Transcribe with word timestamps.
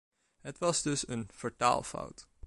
Het 0.39 0.57
was 0.57 0.81
dus 0.81 1.07
een 1.07 1.29
vertaalfout. 1.33 2.27